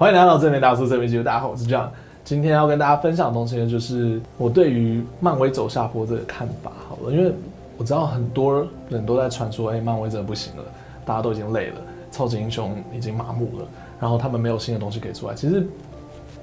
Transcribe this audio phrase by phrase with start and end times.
[0.00, 1.90] 欢迎来到正面大叔这边节目，大家好，我是 John。
[2.24, 6.72] 今天要跟大家分享的东西呢，就是我对于漫威走下坡这个看法。
[6.88, 7.30] 好了，因为
[7.76, 10.62] 我知道很多人都在传说，哎，漫威真的不行了，
[11.04, 11.74] 大家都已经累了，
[12.10, 13.68] 超级英雄已经麻木了，
[14.00, 15.34] 然后他们没有新的东西可以出来。
[15.34, 15.66] 其实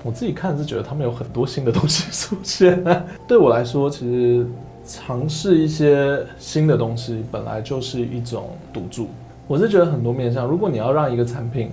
[0.03, 2.79] 我自己看是觉得他们有很多新的东西出现。
[3.27, 4.45] 对我来说，其实
[4.85, 9.07] 尝试一些新的东西本来就是一种赌注。
[9.47, 11.71] 我是觉得很多面向，如果你要让一个产品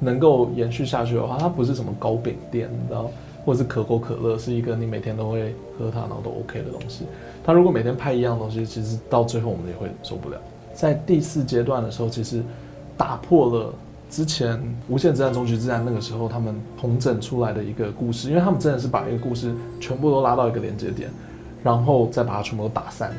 [0.00, 3.08] 能够延续下去的话，它不是什么糕饼店，你知道，
[3.44, 7.04] 或者是可口可乐是一个你每天都会喝它，然后都 OK 的东西。
[7.44, 10.36] 它如果每天拍一样东西，其实到最后我们也会受不了。
[10.74, 12.42] 在第四阶段的时候，其实
[12.96, 13.72] 打破了
[14.08, 21.10] 之前无限之战、终局之战那个时候他们统整出来的一个故事，因为他们真的是把一个故事全部都拉到一个连接点，
[21.62, 23.14] 然后再把它全部都打散。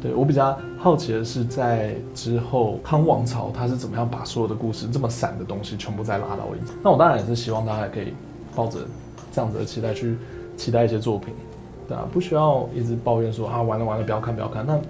[0.00, 6.72] 对，我比较好奇的是，在之后康王朝他是怎么样把所有的故事这么散的东西全部再拉到一起？
[6.82, 8.14] 那我当然也是希望大家可以
[8.56, 8.78] 抱着
[9.30, 10.16] 这样子的期待去
[10.56, 11.34] 期待一些作品，
[11.86, 14.80] 对啊，不需要一直抱怨说啊完了完了不要看不要看，那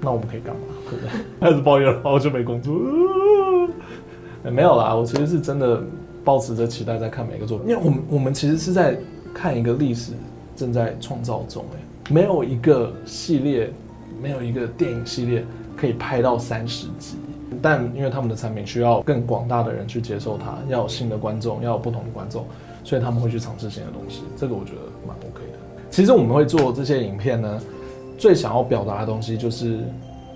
[0.00, 0.62] 那我们可以干嘛？
[0.90, 1.10] 对不对？
[1.40, 2.74] 开始抱怨了，我就没工作。
[4.42, 5.80] 欸，没有啦，我其实是真的
[6.24, 8.98] 抱持着期待在看每个作品，因为我们我们其实是在
[9.32, 10.10] 看一个历史
[10.56, 13.72] 正在创造中，哎，没有一个系列。
[14.20, 15.44] 没有一个电影系列
[15.76, 17.16] 可以拍到三十集，
[17.62, 22.44] 但因为他们的产品需要更广大的人去接受它，要有新的观众，要有不同的观众，
[22.84, 24.22] 所以他们会去尝试新的东西。
[24.36, 25.58] 这个我觉得蛮 OK 的。
[25.90, 27.60] 其实我们会做这些影片呢，
[28.18, 29.78] 最想要表达的东西就是，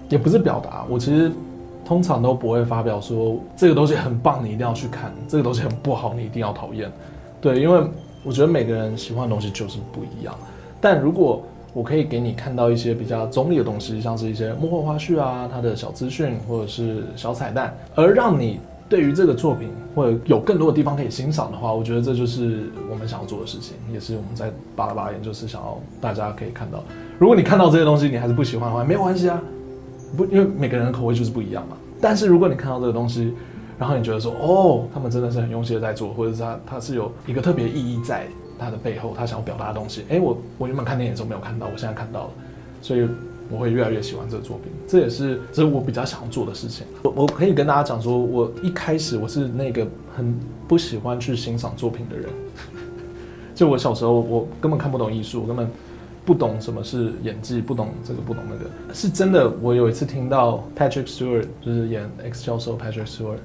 [0.08, 0.86] 也不是表达。
[0.88, 1.30] 我其实
[1.84, 6.90] 通常都不会发表说这个东西很棒，你一定要去看；这个东西很不好，你一定要讨厌。
[7.40, 7.84] 对，因为
[8.22, 10.34] 我觉得每个人喜欢的东西就是不一样。
[10.80, 11.42] 但如果
[11.74, 26.84] 我可以给你看到一些比较中立的东西，像是一些幕后花絮啊，它的小资讯或者是小彩蛋，而让你对于这个作品或者有更多的地方可以欣赏的话，我觉得这就是我们想要做的事情，也是我们在巴拉巴拉研究室想要大家可以看到。
[27.18, 29.40] 如果你看到这些东西你还是不喜欢的话，没有关系啊，
[30.14, 31.76] 不，因为每个人的口味就是不一样嘛。
[32.02, 33.32] 但是如果你看到这个东西，
[33.78, 38.26] 然后你觉得说，哦，他们真的是很用心的在做，或者是他他是有一个特别意义在。
[38.62, 42.30] 他的背后，他想要表达的东西，哎，我我原本看电影的时候没有看到，我现在看到了，
[42.80, 43.06] 所以
[43.50, 44.72] 我会越来越喜欢这个作品。
[44.86, 46.86] 这也是这是我比较想要做的事情。
[47.02, 49.86] 我我可以跟大家讲说，我一开始我是那个
[50.16, 50.34] 很
[50.66, 52.28] 不喜欢去欣赏作品的人。
[53.54, 55.68] 就我小时候，我根本看不懂艺术，我根本
[56.24, 58.94] 不懂什么是演技，不懂这个，不懂那个。
[58.94, 63.38] 是真的，我有一次听到 Patrick Stewart，就是演 X 教授 Patrick Stewart，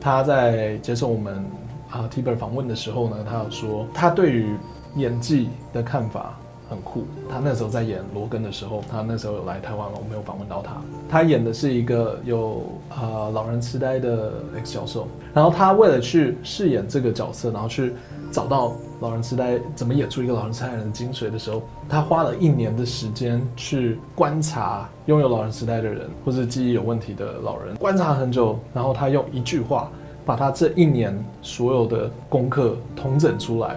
[0.00, 1.44] 他在接受我们。
[1.92, 4.56] 啊，Tiber 访问的时候呢，他有说他对于
[4.96, 6.38] 演技的看法
[6.70, 7.04] 很酷。
[7.30, 10.72] 他那时候在演罗根的时候，他那时候有来台湾了，我没有访问到他。
[11.06, 14.32] 他演的是一个有啊老人痴呆的
[14.64, 17.92] X 教授，然后他为了去饰演这个角色，然后去
[18.30, 21.60] 找到老人痴呆怎么演出一个老人痴呆人的精髓的时候，
[21.90, 29.90] 他花了一年的时间去观察拥有老人痴呆的人或是记忆有问题的老人，观察很久，然后他用一句话。
[30.24, 33.76] 把他这一年所有的功课统整出来，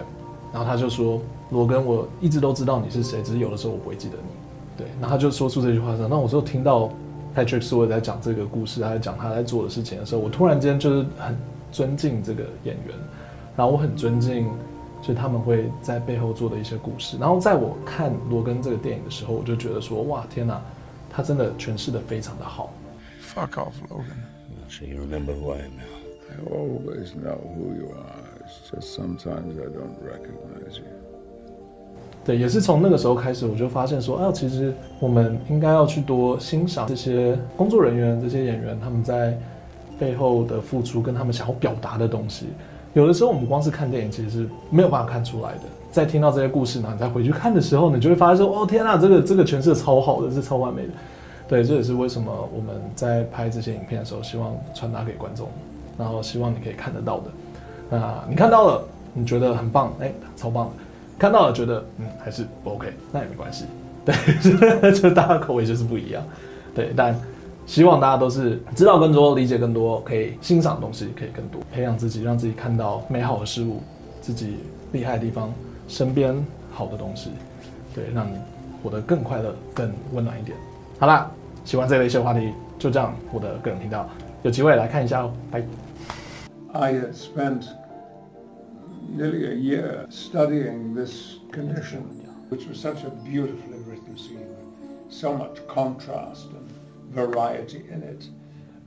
[0.52, 1.20] 然后他就说
[1.50, 4.28] ：“罗根，我一直都知道你是谁，只是有的时候我不会记得你。”
[4.78, 6.90] 对，然后他就说出这句话的时候，那我就听到
[7.34, 11.36] Patrick Stewart 在讲这个故事，他在讲他在做的事情的时候，我突然间就是很
[11.72, 12.94] 尊敬这个演员，
[13.56, 14.48] 然后我很尊敬，
[15.02, 17.16] 就他们会在背后做的一些故事。
[17.18, 20.60] 然后在我看罗根这个电影的时候，我就觉得说：“哇，天哪，
[21.10, 22.70] 他真的诠释的非常的好。”
[23.34, 24.20] Fuck off, Logan.
[24.68, 25.95] So you remember who I am now?
[26.44, 28.26] Always know who you are.
[28.70, 30.84] Just sometimes I don't recognize you.
[32.24, 39.38] 对，也是从那个时候开始，我就发现说，啊，其实我们应该要去多欣赏这些工作人员、这些演员他们在
[39.98, 42.46] 背后的付出，跟他们想要表达的东西。
[42.94, 45.60] 有的时候我们光是看电影，其实是没有办法看出来的。
[45.92, 50.92] 在听到这些故事呢，你再回去看的时候，你就会发现说，哦，天呐，这个这个诠释超好的，是超完美的。
[51.48, 55.48] 对，这也是为什么我们在拍这些影片的时候，希望传达给观众。
[55.98, 57.24] 然后希望你可以看得到的，
[57.90, 58.84] 那你看到了，
[59.14, 60.72] 你觉得很棒，哎，超棒的；
[61.18, 63.64] 看到了，觉得嗯还是不 OK，那也没关系。
[64.04, 64.14] 对，
[64.92, 66.22] 就大家口味就是不一样。
[66.74, 67.18] 对，但
[67.66, 73.82] 希望大家都是知道更多、理解更多、可以欣赏的东西可以更多，培养自己，让自己看到美好的事物，
[74.20, 74.58] 自己
[74.92, 75.52] 厉害的地方，
[75.88, 76.36] 身边
[76.72, 77.30] 好的东西，
[77.94, 78.36] 对，让你
[78.82, 80.56] 活得更快乐、更温暖一点。
[81.00, 81.28] 好啦，
[81.65, 84.09] 喜欢这类型的话题，就这样，我的个人频道，
[84.43, 85.63] 有机会来看一下哦，拜。
[86.73, 87.65] I had spent
[89.15, 92.03] nearly a year studying this condition,
[92.49, 94.47] which was such a beautifully written scene,
[95.09, 96.69] so much contrast and
[97.13, 98.29] variety in it.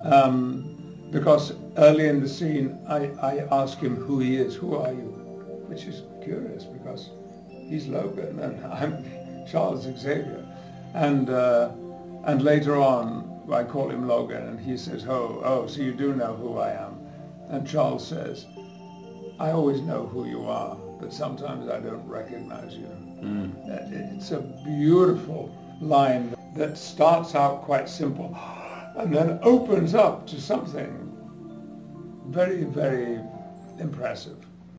[0.03, 0.65] Um,
[1.13, 5.13] because early in the scene I, I ask him who he is, who are you?
[5.69, 7.11] Which is curious because
[7.49, 9.05] he's Logan and I'm
[9.47, 10.45] Charles Xavier.
[10.95, 11.69] And, uh,
[12.26, 16.14] and later on I call him Logan and he says, oh, oh, so you do
[16.14, 17.00] know who I am.
[17.50, 18.46] And Charles says,
[19.40, 22.88] I always know who you are, but sometimes I don't recognize you.
[23.22, 24.16] Mm.
[24.16, 28.38] It's a beautiful line that starts out quite simple
[28.98, 31.06] and then opens up to something
[32.28, 33.20] very, very
[33.80, 34.46] impressive.